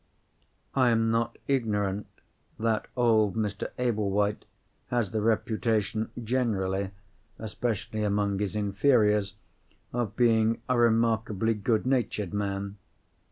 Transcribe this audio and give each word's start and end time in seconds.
I 0.73 0.89
am 0.89 1.11
not 1.11 1.37
ignorant 1.47 2.07
that 2.57 2.87
old 2.97 3.35
Mr. 3.35 3.69
Ablewhite 3.77 4.45
has 4.87 5.11
the 5.11 5.21
reputation 5.21 6.09
generally 6.23 6.89
(especially 7.37 8.01
among 8.01 8.39
his 8.39 8.55
inferiors) 8.55 9.35
of 9.93 10.15
being 10.15 10.59
a 10.67 10.75
remarkably 10.75 11.53
good 11.53 11.85
natured 11.85 12.33
man. 12.33 12.77